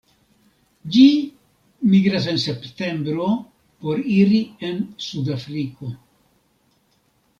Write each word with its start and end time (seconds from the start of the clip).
Ĝi 0.93 1.03
migras 1.91 2.25
en 2.31 2.41
septembro 2.45 3.27
por 3.85 4.03
iri 4.17 4.41
en 4.71 4.81
Sudafriko. 5.09 5.93